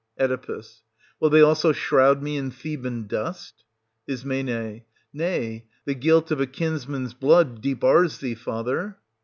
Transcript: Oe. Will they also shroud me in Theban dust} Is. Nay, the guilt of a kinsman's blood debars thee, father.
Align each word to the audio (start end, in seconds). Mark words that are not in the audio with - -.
Oe. 0.19 0.63
Will 1.19 1.29
they 1.29 1.41
also 1.41 1.71
shroud 1.71 2.23
me 2.23 2.35
in 2.35 2.49
Theban 2.49 3.05
dust} 3.05 3.65
Is. 4.07 4.25
Nay, 4.25 4.85
the 5.13 5.93
guilt 5.95 6.31
of 6.31 6.41
a 6.41 6.47
kinsman's 6.47 7.13
blood 7.13 7.61
debars 7.61 8.17
thee, 8.17 8.33
father. 8.33 8.97